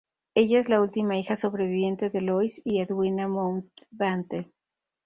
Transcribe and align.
Ella 0.33 0.57
es 0.57 0.67
la 0.67 0.81
última 0.81 1.15
hija 1.19 1.35
sobreviviente 1.35 2.09
de 2.09 2.21
Louis 2.21 2.59
y 2.65 2.79
Edwina 2.79 3.27
Mountbatten. 3.27 4.51